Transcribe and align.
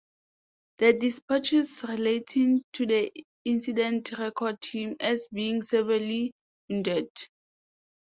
The 0.79 0.93
despatches 0.93 1.83
relating 1.83 2.63
to 2.73 2.87
the 2.87 3.11
incident 3.45 4.17
record 4.17 4.65
him 4.65 4.95
as 4.99 5.27
being 5.31 5.61
severely 5.61 6.33
wounded. 6.67 7.07